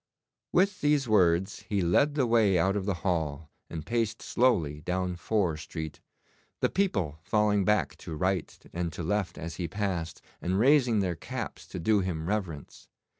[0.51, 5.15] With these words he led the way out of the hall and paced slowly down
[5.15, 6.01] Fore Street,
[6.59, 11.13] the people falling back to right and to left as he passed, and raising their
[11.13, 12.87] caps to do him reverence.